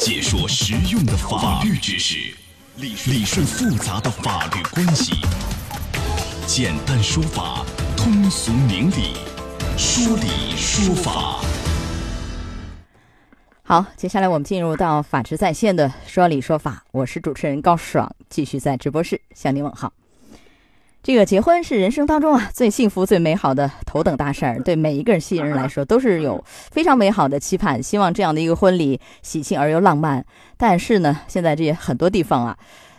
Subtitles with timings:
[0.00, 2.34] 解说实用的法律知识，
[2.76, 5.12] 理理顺复杂的法律关系，
[6.46, 7.66] 简单说法，
[7.98, 9.18] 通俗明理，
[9.76, 11.44] 说理说法。
[13.62, 19.92] 好，接下来我们进入到法治在线的说理说法，我是主持人高爽，继续在直播室向您问好。
[21.02, 30.24] 这个结婚是人生当中啊最幸福、最美好的头等大事儿，对每一个人新人来说都是有非常美好的期盼，希望这样的一个婚礼喜庆而又浪漫。
[30.58, 32.56] 但是呢，现在这些很多地方啊，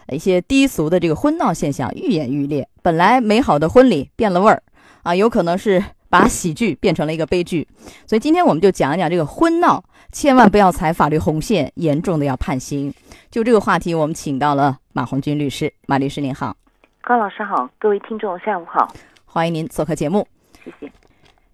[0.09, 4.63] 一些低俗的这个婚闹现象愈演愈烈，本来美好的婚礼变了味儿
[5.03, 7.67] 啊，有可能是把喜剧变成了一个悲剧。
[8.07, 12.91] 所以今天我们就讲一讲这个婚闹，千万不要踩法律红线，严重的要判刑。
[13.29, 16.60] 就这个话题，我们请到了马红军律师，马律师您好。
[17.03, 18.87] 高老师好，各位听众下午好，
[19.25, 20.27] 欢迎您做客节目，
[20.63, 20.91] 谢谢。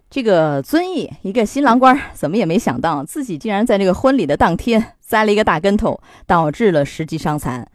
[0.10, 7.66] 这个遵义一个新郎官怎么也没想到，自己竟然在这个婚礼的当天栽了一个大跟头，导致了十级伤残，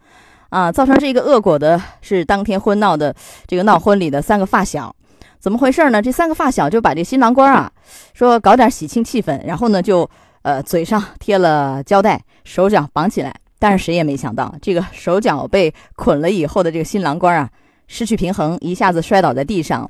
[0.49, 3.13] 啊，造成这个恶果的是当天婚闹的
[3.47, 4.95] 这个闹婚礼的三个发小，
[5.39, 5.99] 怎么回事呢？
[5.99, 7.71] 这三个发小就把这新郎官啊
[8.13, 10.07] 说搞点喜庆气氛，然后呢就
[10.43, 17.49] 呃嘴上贴了胶带，手脚绑起来，但是谁也没想到，这个手脚被捆了以后的这个新郎官啊。
[17.93, 19.87] 失去平衡，一下子摔倒在地上，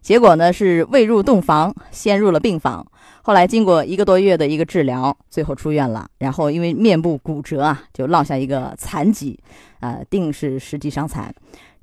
[0.00, 2.84] 结果呢是未入洞房，先入了病房。
[3.20, 6.08] 后来经过一个多月的一个治疗，最后出院了。
[6.16, 9.38] 然后因为面部骨折啊，就落下一个残疾，
[9.80, 11.30] 啊，定是十级伤残。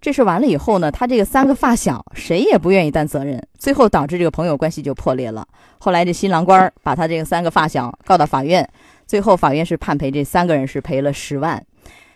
[0.02, 5.48] 这事完了以后呢，他这个三个发小谁也不愿意担责任，最后导致这个朋友关系就破裂了。
[5.78, 8.68] 后来这新郎官把他这个三个发小告到法院，
[9.06, 11.64] 最后法院是判赔这三个人是赔了十万。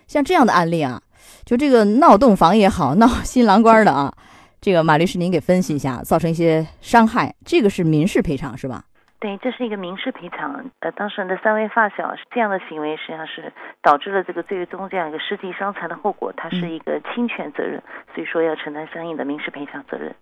[0.08, 1.00] 像这样的案例啊。
[1.46, 4.14] 就这个闹洞房也好，闹新郎官的啊，
[4.62, 8.86] 这个马律师您给分析一下，造成一些伤害，这个是民事赔偿是吧？
[9.20, 10.66] 对，这是一个民事赔偿。
[10.80, 17.82] 呃，当事人的三位发小这样的行为，实际上是导致了这个最终这样一个十级伤残的后果，它是一个侵权责任，
[18.14, 20.14] 所以说要承担相应的民事赔偿责任。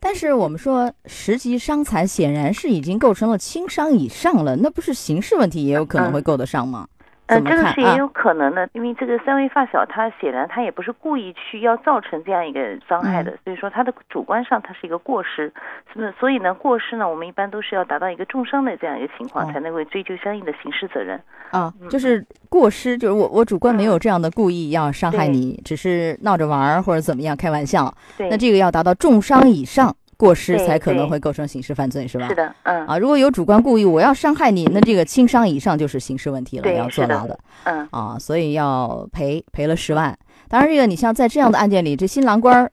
[0.00, 6.88] 但是我们说十级伤残显然是已经构成了轻伤以上了，那不是刑事问题也有可能会够得上吗？
[7.26, 15.52] 呃，这个是也有可能的，因为这个三位发小，他显然他也不是故意去要造成这样一个伤害的，所以说他的主观上他是一个过失，
[15.94, 21.18] 是所以呢，过失呢，我们一般都是要达到一个重伤的这样一个情况，才能够追究相应的刑事责任。
[21.52, 28.28] 啊，就是过失，就是我我主观没有这样的故意要伤害你，只是闹着玩儿或者怎么样开玩笑，对。
[28.28, 29.94] 那这个要达到重伤以上。
[30.22, 32.28] 过失才可能会构成刑事犯罪，是吧？
[32.28, 40.16] 是的，嗯啊，如果有主观故意，我要伤害你，那这个轻伤以上就是刑事问题了，要坐牢的，嗯啊，所以要赔赔了十万。
[40.48, 42.70] 当然，这个你像在这样的案件里，这新郎官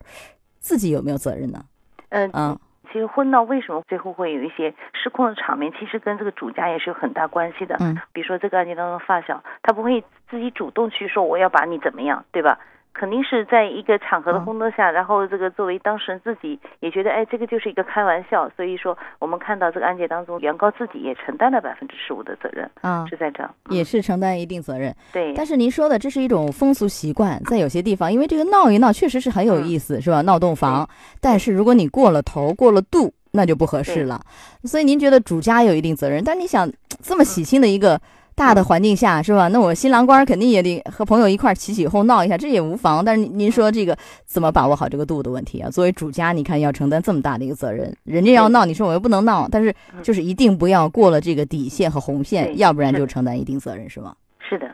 [0.59, 1.65] 自己有没有责任呢？
[2.09, 2.59] 嗯嗯，
[2.93, 7.75] 其实婚闹为什么最后会有一些失控的场面，其实跟这个主家也是有很大关系的。
[7.79, 12.59] 嗯，比如说这个案件当中发小，他不会自己主动去说我要把你怎么样，对吧？
[12.93, 25.33] 肯定是在一个场合的烘托下，然后这个作为当事人自己也觉得，哎，这个就是一个开玩笑，所以说我们看到这个案件当中，原告自己也承担了百分之十五的责任，啊，是在这，也是承担一定责任，对。
[25.33, 30.21] 但是您说的这是一种风俗习惯，在有些地方，因为这个闹一闹确实是很有意思，是吧？
[30.21, 30.87] 闹洞房，
[31.21, 34.19] 但是如果你过了头、过了度，那就不合适了。
[34.63, 36.69] 所以您觉得主家有一定责任，但你想
[37.01, 38.01] 这么喜庆的一个。
[38.39, 39.49] 大的环境下是吧？
[39.49, 43.03] 那我新郎官肯定也得和朋友一块起起哄闹一下，这也无妨。
[43.03, 45.69] 但是您说这个怎么把握好这个度的问题啊？
[45.69, 54.15] 作为主家，你看要承担这么大的一个责任，人家要闹，你说我又不能闹，但是就是一定不要过了这个底线和红线，要不然就承担一定责任，是吗？
[54.39, 54.71] 是的。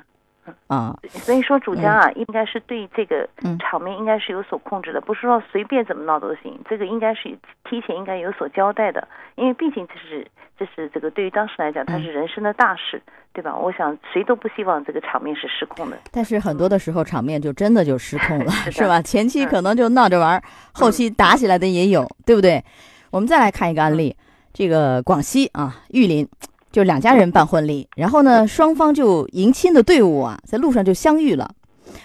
[0.68, 3.28] 啊，所以说主家啊，应该是对这个
[3.60, 6.60] 场面应该是有所控制的，不是说随便怎么闹都行。
[6.70, 7.38] 这个应该是
[7.70, 13.02] 提前应该有所交代的，因为毕竟这是这是这个对于当时来讲，它是人生的大事，
[13.34, 13.56] 对吧？
[13.56, 15.98] 我想谁都不希望这个场面是失控的。
[16.12, 19.02] 但是很多的时候，场面就真的就失控了， 是吧？
[19.02, 20.42] 前期可能就闹着玩，
[20.74, 22.64] 后期打起来的也有，对不对？
[23.12, 24.16] 我们再来看一个案例，
[24.54, 26.28] 这个广西啊，玉林。
[26.76, 31.50] 就两家人办婚礼，然后呢，双方就迎亲的队伍啊，在路上就相遇了。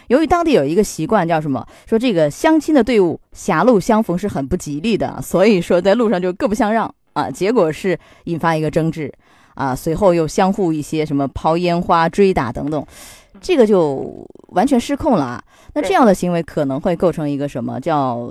[0.06, 1.66] 由于当地有一个习惯，叫什么？
[1.88, 7.28] 说这个相亲的队伍狭路相逢是很不吉利的，所以说在路上就各不相让啊。
[7.28, 9.12] 结果是引发一个争执
[9.56, 12.86] 啊，随后又相互一些什么抛烟花、追打等等，
[13.40, 15.42] 这个就完全失控了啊。
[15.74, 18.30] 那这样的行为可能会构成一个什么叫？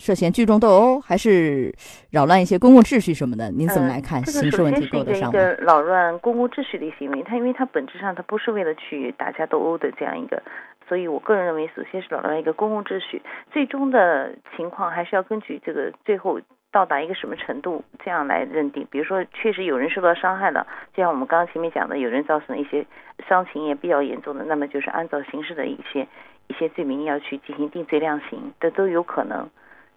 [0.00, 1.70] 涉嫌聚众斗殴，还是
[2.10, 3.50] 扰乱一些公共秩序什么的？
[3.50, 4.24] 您怎么来看？
[4.24, 5.32] 刑事问题够得上吗？
[5.32, 10.42] 这个一个扰乱公共秩序的行为，它因为它本质上它不是为了去打架斗殴的这样一个，
[10.88, 13.20] 所以我个人认为，首先是扰乱一个公共秩序，
[13.52, 16.40] 最终的情况还是要根据这个最后
[16.72, 18.86] 到达一个什么程度，这样来认定。
[18.90, 22.86] 比如说，确实有人受到伤害了，就像我们刚刚前面讲的，有人造成一些
[23.28, 26.08] 伤情也比较严重的，那么就是按照刑事的一些
[26.48, 29.46] 一些罪名要去进行定罪量刑，这都有可能。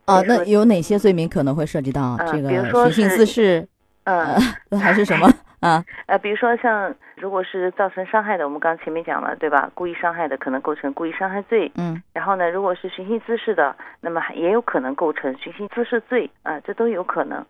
[0.06, 2.50] 啊，那有哪些罪名可能会涉及到这个
[2.92, 3.68] 寻衅滋事？
[4.06, 5.32] 嗯，还是什么？
[5.62, 9.72] 啊，呃，比如说像如果是造成伤害的，我们刚前面讲了，对吧？
[9.74, 11.72] 故意伤害的可能构成故意伤害罪。
[11.76, 12.04] 嗯。
[12.12, 17.46] 然后呢，如果是寻衅滋事的，那么也有可能构成寻衅滋事罪啊，这都有可能。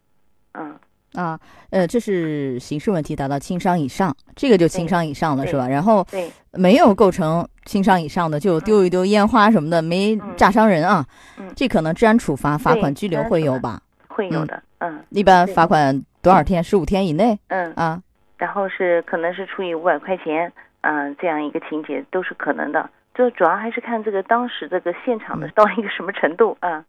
[0.54, 0.76] 嗯。
[1.14, 1.40] 啊，
[1.70, 5.68] 呃，这是刑事问题达到轻伤以上，这个就轻伤以上了，是吧？
[5.68, 11.06] 然后对没有构成轻伤以上的，就丢一丢烟花什么的，没炸伤人啊。
[11.38, 11.52] 嗯。
[11.56, 13.82] 这可能治安处罚、罚款、拘留会有吧？
[14.08, 14.62] 会有的。
[14.80, 15.00] 嗯。
[15.10, 16.04] 一般罚款。
[16.24, 16.64] 多少天？
[16.64, 17.38] 十五天以内。
[17.50, 18.02] 嗯啊，
[18.38, 20.50] 然后是可能是处以五百块钱，
[20.80, 22.90] 嗯，这样一个情节都是可能的。
[23.14, 26.82] 就主要还是看这个当时这个现场的到一个什么程度啊。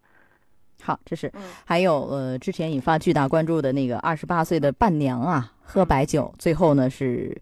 [0.85, 1.33] 好，这是
[1.65, 7.37] 还有呃，之前引发巨大关注的那个二十八岁的伴娘啊，喝白酒，最后呢是。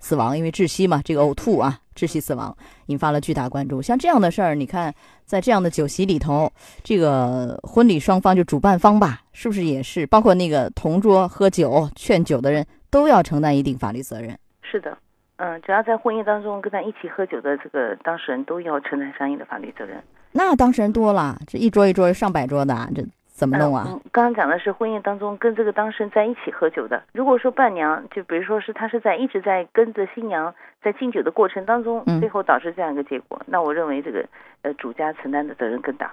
[0.00, 2.56] 死亡，因为窒息嘛，这个呕吐啊，窒息死亡，
[2.86, 3.82] 引发了巨大关注。
[3.82, 6.48] 像这样的事儿，你看，在这样的酒席里头，
[6.84, 14.38] 这个婚礼双方就主办方吧，是不是也是包括那个同桌喝酒劝酒的人都要承担一定法律责任？
[14.62, 14.96] 是的，
[15.38, 20.00] 嗯，只要在婚姻当中跟他一起喝酒的这个当事人都要承担相应的法律责任。
[20.32, 23.02] 那当事人多了，这一桌一桌上百桌的这。
[23.38, 23.86] 怎么弄啊？
[24.10, 27.00] 刚刚讲的是婚宴当中跟这个当事人在一起喝酒的。
[27.12, 30.52] 如果说伴娘，就比如说是她是在一直在跟着新娘
[30.82, 34.26] 在敬酒的过程当中，最后导致这样一个结果，那我认为这个
[34.62, 36.12] 呃主家承担的责任更大。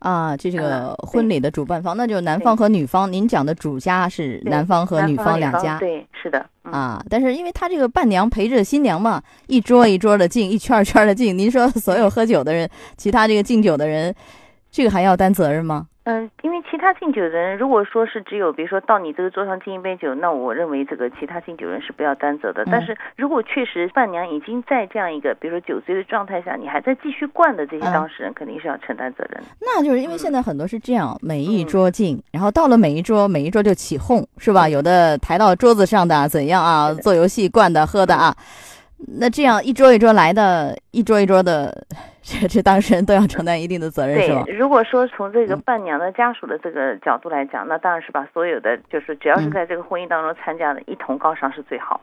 [0.00, 3.10] 啊，这个婚礼的主办方，那就男方和女方。
[3.12, 5.78] 您讲的主家是男方和女方两家。
[5.78, 6.44] 对，是的。
[6.62, 11.36] 啊，但是因为他这个伴娘陪着新娘嘛，一桌一桌的敬，一圈一圈的敬。
[11.36, 14.14] 您说所有喝酒的人，其他这个敬酒的人，
[14.70, 15.86] 这个还要担责任吗？
[16.04, 22.64] 嗯，因为其他敬酒的人，如果说是只有比如说到你这个桌上敬一杯酒，那我认为这个其他敬酒人是不要担责的。
[22.70, 29.42] 但是如果确实伴娘已经在这样一个比如说酒醉的状态下，你还在继续灌的这些当事人，肯定是要承担责任。
[29.60, 34.66] 那就是因为现在很多是这样，每一桌敬，然后到了每一桌，每一桌就起哄，是吧？
[34.66, 36.94] 有的抬到桌子上的怎样啊？
[36.94, 38.34] 做游戏灌的喝的啊。
[39.06, 41.86] 那这样一桌一桌来的，一桌一桌的，
[42.22, 44.44] 这这当事人都要承担一定的责任，是吧？
[44.58, 52.00] 如果说从这个伴娘的家属的这个角度来讲，那当然是把所有的，就是只要是在这个婚姻当中参加的，一同告上是最好。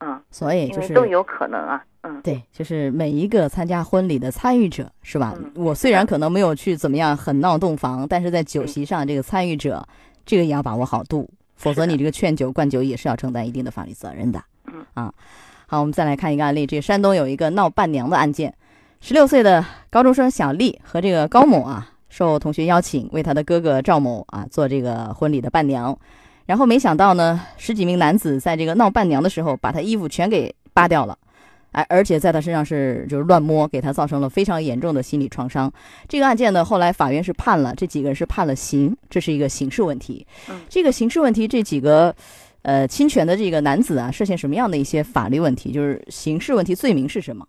[0.00, 1.84] 嗯，所以就是都有可能啊。
[2.02, 5.34] 嗯，对，就是每一个参加婚礼的参与者，是吧？
[5.54, 9.86] 我虽然可能没有去怎么样很闹洞房，但是在酒席上这个参与者，
[10.24, 14.42] 这个也要把握好度，否则你这个劝酒灌酒也是要承担一定的法律责任的。
[14.66, 15.12] 嗯啊。
[15.70, 16.66] 好，我们再来看一个案例。
[16.66, 18.52] 这个山东有一个闹伴娘的案件，
[19.00, 25.96] 十六岁的高中生小丽和这个高某啊，受同学邀请为他的哥哥赵某啊做这个婚礼的伴娘，
[26.46, 31.16] 然后没想到呢，十几名男子在这个闹伴娘的时候，把他衣服全给扒掉了，
[31.70, 35.72] 哎，而且在他身上是就是乱摸，给他造成了非常严重的心理创伤。
[36.08, 40.26] 这个案件呢，后来法院是判了这几个人是判了刑，这是一个刑事问题。
[40.68, 42.12] 这个刑事问题这几个。
[42.62, 45.72] 呃，侵权的这个男子啊，涉嫌什么样的一些法律问题？
[45.72, 47.46] 就是刑事问题，罪名是什么？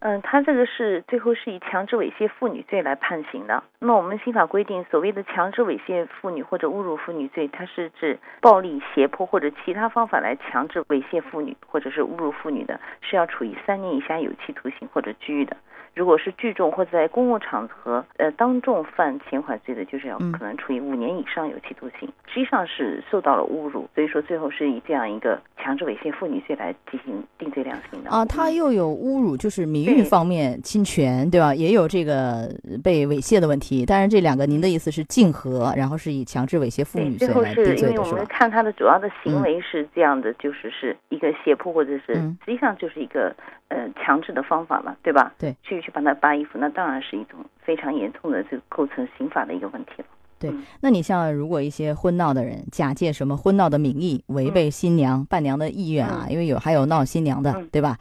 [0.00, 3.62] 嗯，他这个是最后是以强制猥亵妇女罪来判刑的。
[3.78, 15.56] 那么我们刑法规定，所谓的强制猥亵妇女或者侮辱妇女罪，它是指暴力、胁迫或者其他方法来强制猥亵妇女或者是侮辱妇女的，是要处以三年以下有期徒刑或者拘役的。
[15.94, 22.12] 如果是聚众或者在公共场合，呃，当众犯前款罪的，就是要可能处以五年以上有期徒刑。
[22.26, 28.10] 实际上是受到了侮辱，所以说最后是以这样一个强制猥亵妇女罪来进行定罪量刑的。
[28.10, 31.54] 啊，他又有侮辱，就是名誉方面侵权，对吧？
[31.54, 32.50] 也有这个
[32.82, 33.86] 被猥亵的问题。
[33.86, 43.34] 当然这两个，您的意思是竞合，然后是以强制猥亵妇女罪来定罪的是因为我们看他的主要的行为是这样的，就是是一个胁迫或者是实际上就是一个
[43.68, 45.32] 呃强制的方法嘛，对吧？
[45.38, 45.80] 对，去。
[45.84, 50.04] 去帮他扒衣服，那当然是一种非常严重的这个构成刑法的一个问题了。
[50.50, 57.96] 对，那你像如果一些婚闹的人假借什么婚闹的名义，违背新娘伴娘的意愿啊，因为有还有闹新娘的，对吧？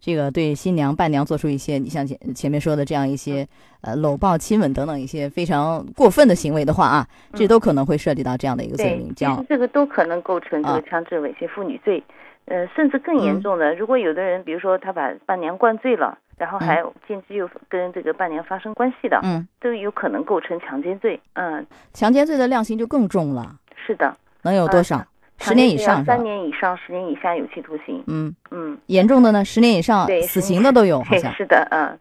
[0.00, 3.46] 这个对新娘伴娘做出一些你像前前面说的这样一些
[3.80, 12.02] 呃搂抱、亲吻等等一些非常过分的行为的话啊，这都可能会涉及到这样的一个罪名，叫这个都可能构成这个强制猥亵妇女罪。
[12.46, 21.20] 呃，甚至更严重的，如果有的人，比如说他把伴娘灌醉了，然后还间接又跟这个伴娘发生关系的，嗯，都有可能构成强奸罪。
[21.34, 23.56] 嗯，强奸罪的量刑就更重了。
[23.74, 25.04] 是的，能有多少？
[25.38, 28.02] 十年以上，三年以上，十年以下有期徒刑。
[28.06, 31.98] 嗯嗯，严重的呢，十年以上，死刑的都有，好像是的，嗯。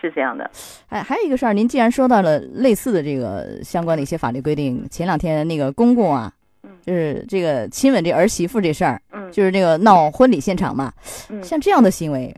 [0.00, 0.50] 是这样的。
[0.90, 6.30] 哎，还有一个事儿，您既然说到了类似的这个相关的一些法律规定，前两天那个公公啊，
[6.82, 10.92] 就是这个亲吻这儿媳妇这事儿，嗯，就是那个闹婚礼现场嘛，
[11.30, 12.36] 嗯，像这样的行为，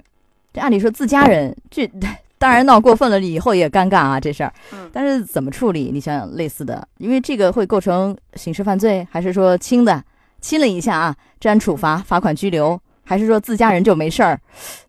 [0.56, 1.86] 这按理说自家人这
[2.38, 5.90] 当然闹过分了，以后也尴尬啊这事儿，嗯，但是怎么处理？
[5.92, 10.02] 你想想类似的，因为这个会构成刑事犯罪，还是说轻的
[10.40, 12.80] 亲了一下啊，治安处罚、罚款、拘留？
[13.06, 14.38] 还是说自家人就没事儿？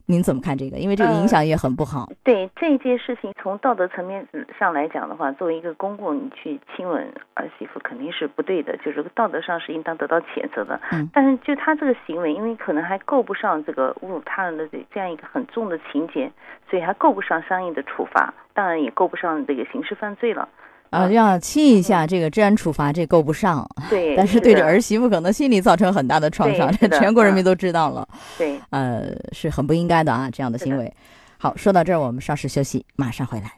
[0.08, 0.78] 您怎么看这个？
[0.78, 2.08] 因为这个影响也很不好。
[2.24, 4.26] 对这件事情，从道德层面
[4.58, 10.80] 上来讲的话，作为一个公公，你去亲吻儿媳妇肯定是不对的，就是道德上是应当得到谴责的。
[10.92, 11.10] 嗯。
[11.14, 16.32] 但是就他这个行为，因为可能还够不上这个侮辱他人的这这样一个很重的情节，
[16.70, 20.48] 所以还够不上相应的处罚，当然也够不上这个刑事犯罪了。
[20.90, 23.70] 啊，这样亲一下，这个治安处罚这够不上。
[23.90, 28.08] 对， 但是对着儿媳妇可能心理造成很大的创伤，这 全国人民都知道了。
[28.38, 30.92] 对，呃，是很不应该的啊，这样的行为。
[31.38, 33.52] 好，说到这儿，我们稍事休息，马上回来。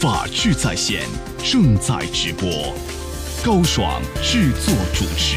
[0.00, 1.02] 法治在线
[1.38, 2.48] 正在直播，
[3.44, 5.36] 高爽制作主持。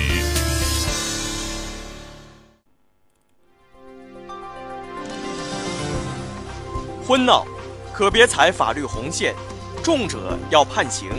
[7.06, 7.46] 婚闹，
[7.94, 9.36] 可别踩法律红线。
[9.84, 11.10] 重者要判刑。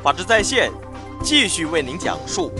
[0.00, 0.70] 法治在线
[1.24, 2.52] 继续为您讲述。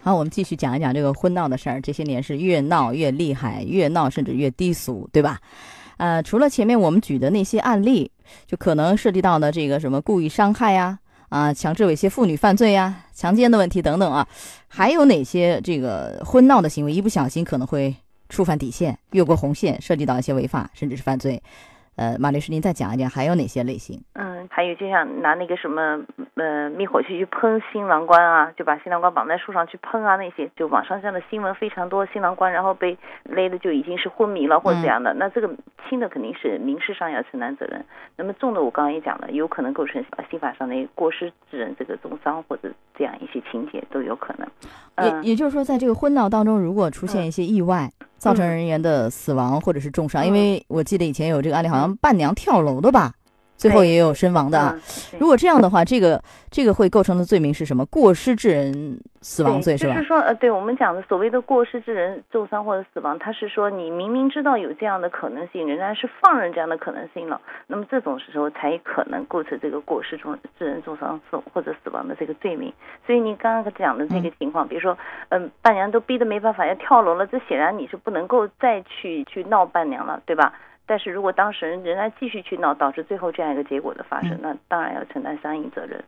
[0.00, 1.80] 好，我们继续讲一讲这个婚闹的事儿。
[1.80, 5.40] 这些年是越闹越厉害，越闹甚至越低俗，对吧？
[5.96, 8.10] 呃，除了前面我们举的那些案例，
[8.46, 10.98] 就可能涉及到的这个什么故意伤害呀、
[11.30, 14.26] 啊强制猥亵妇女犯罪呀、强奸的问题等等啊，
[14.68, 17.94] 还有哪些这个婚闹的行为一不小心可能会
[18.28, 21.40] 触犯底线、越过红线，涉及到一些违法甚至是犯罪？
[21.96, 24.02] 呃，马律师，您再讲一讲还有哪些类型？
[24.14, 26.00] 嗯，还有就像拿那个什么
[26.34, 32.06] 呃灭火器去喷新郎官啊，就把新郎官绑在树上去喷啊，那些就网上这样的新闻非常多。
[32.06, 35.48] 新郎官然后被勒的就已经是昏迷了或者怎样的，那这个
[35.88, 37.84] 轻的肯定是民事上要承担责任。
[38.16, 44.48] 那么重的我刚刚也讲了，有可能构成刑法上的过失致人这个重伤或者这样一些情节都有可能。
[45.22, 47.90] 也也就是说，在这个婚闹当中，如果出现一些意外。
[48.18, 53.10] 造成人员的死亡或者是重伤，因为我记得以前有这个案例，好像伴娘跳楼的吧，
[53.62, 54.76] 最后也有身亡的。
[55.18, 57.86] 如果这样的话，这个这个会构成的罪名是什么？
[57.86, 59.94] 过失致人死亡罪是吧？
[59.94, 72.72] 就是说，呃，对我们讲的所谓的过失致人重伤或者死亡，他是说你明明知道有这样的可能性，仍然是放任这样的可能性了，那么这种时候才可能构成这个过失重致人重伤死或者死亡的这个罪名。
[73.06, 74.96] 所以你刚刚讲的这个情况，比如说，
[75.28, 80.52] 嗯，伴娘都逼得没办法要跳楼了，这显然你是不能够再去去闹伴娘了，对吧？
[80.92, 85.98] 但是如果当事人仍然继续去闹，导致最后这样一个结果的发生，那当然要承担相应责任。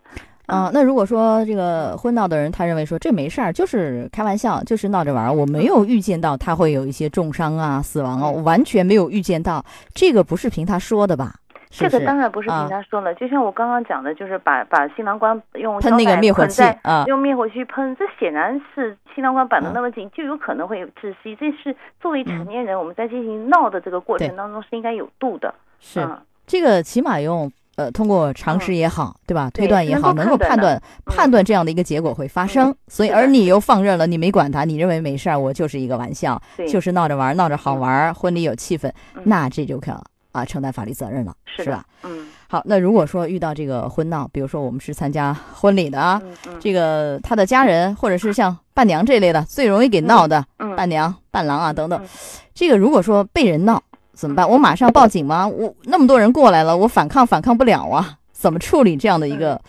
[0.44, 9.64] 啊，那如果说这个婚闹的人，他认为说这没事儿，就是开玩笑，就是闹着玩儿，我没有预见到他会有一些重伤啊、死亡啊，完全没有预见到，
[9.94, 11.32] 这个不是凭他说的吧？
[11.76, 21.34] 这个当然不是凭他说了，就像我刚刚讲的，就是把把新郎官用喷那个灭火器啊，用灭火器喷，这显然是新郎官绑的那么紧，就有可能会有窒息。
[21.34, 25.52] 这是作为成年人，我们在进行闹的这个过程当中是应该有度的。
[25.80, 26.08] 是
[26.46, 29.50] 这个起码用呃通过常识也好，对吧？
[29.52, 32.74] 推断也好，能够判断判断这样的一个结果会发生。
[32.86, 38.92] 所以而你又放任了，你没管他，你认为没事儿，我就是一个玩笑，就是闹着玩，闹着好玩，婚礼有气氛，
[39.24, 40.00] 那这就可。
[40.34, 41.84] 啊，承担法律责任了，是吧？
[42.02, 46.20] 嗯，好，那如果说遇到这个婚闹，比如说我们是参加婚礼的啊，
[46.58, 50.44] 这个他的家人或者是像伴娘这类的，最容易给闹的，
[50.76, 52.04] 伴娘、伴郎啊等等，
[52.52, 53.80] 这个如果说被人闹
[54.12, 54.50] 怎么办？
[54.50, 55.46] 我马上报警吗？
[55.46, 59.60] 我那么多人过来了，我反抗反抗不了啊，怎么处理这样的一个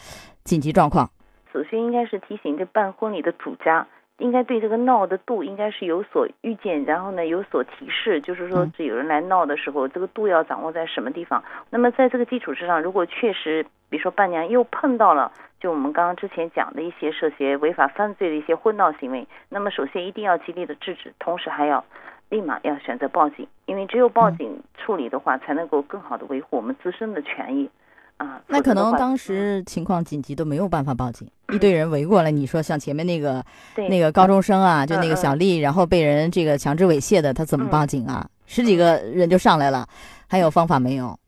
[0.43, 1.07] 紧急状况？
[1.53, 3.87] 首先应该是提醒这办婚礼的主家。
[4.17, 11.43] 应该对这个闹的度应该是有所预见，然后呢有所提示，就是说这有人来闹的时候，这个度要掌握在什么地方。
[11.69, 21.83] 那么在这个基础之上，如果确实，比如说伴娘又碰到了就我们刚刚之前讲的一些涉嫌违法犯罪的一些婚闹行为，那么首先一定要极力的制止，同时还要
[22.29, 27.69] 立马要选择报警，因为只有报警处理的话，才能够更好的维护我们自身的权益。
[28.17, 32.31] 啊，那可能当时情况紧急都没有办法报警，一堆人围过来。
[32.31, 33.43] 你说像前面那个
[33.89, 38.25] 那个高中生啊，就那个小丽，然后被人这个强制猥亵的，他怎么报警啊？
[38.45, 39.85] 十几个人就上来了，
[40.29, 41.19] 还有方法没有？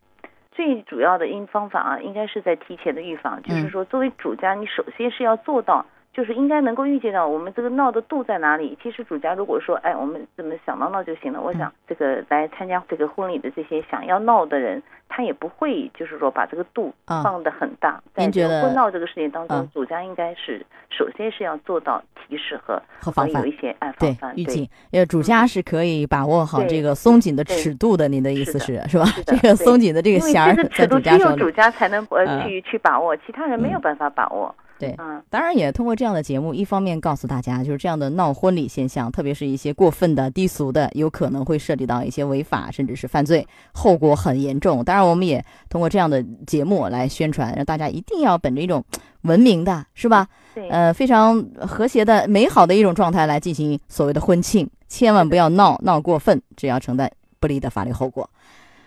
[0.52, 5.86] 最主要的因方法啊，应该是在提前的预防，就是说作为主家，你首先是要做到。
[6.18, 8.76] 就是应该能够预见到我们这个闹的度在哪里。
[8.82, 18.02] 其实主家如果说，哎，我们怎么想闹闹就行了，我想这个来参加这个婚礼的这些想要闹的人，他也不会就是说把这个度放得很大。
[18.16, 24.68] 在这个婚闹这个事情当中，主家应该是首先是要做到提示和和防范有一些哎防范预警。
[24.94, 28.08] 呃，主家是可以把握好这个松紧的尺度的。
[28.08, 29.06] 您的意思是是吧？
[29.24, 34.56] 这个松紧的这个弦儿在主家手里，只有主家才能呃去去把握，其他人没有办法把握。
[34.80, 44.84] 对，嗯，当然也通过这样的节目，一方面告诉大家，就是这样的闹婚礼现象，特别是一些过分的、低俗的，有可能会涉及到一些违法，甚至是犯罪，后果很严重。
[44.84, 48.84] 当然，我们也通过这样的节目来宣传，让大家一定要本着一种
[49.22, 50.28] 文明的，是吧？
[50.54, 58.30] 对，呃，非常和谐的、美好的一种状态来进行所谓的婚庆，千万不要闹闹过分，只要承担不利的法律后果。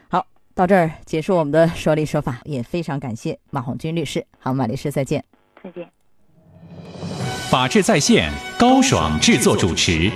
[0.08, 4.24] 好，到这儿结束我们的说理说法，也非常感谢马红军律师。
[4.38, 5.24] 好，马律师再见。
[5.62, 5.88] 再见。
[7.50, 10.10] 法治在线，高爽制作主持。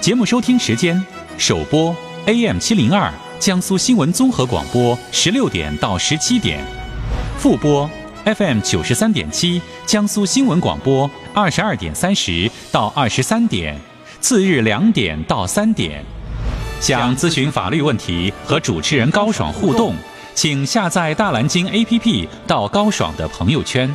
[0.00, 1.02] 节目收听时间：
[1.38, 1.94] 首播
[2.26, 6.58] AM 七零二，江苏新闻综合广播十六点到十七点；
[7.38, 7.88] 复播
[8.24, 13.78] FM 九十三点七，江苏新闻广播二十二点三十到二十三点，
[14.20, 16.04] 次日两点到三点。
[16.80, 19.94] 想咨询法律问题和主持人高爽互动，
[20.34, 23.94] 请下载大蓝鲸 APP 到高爽的朋友圈。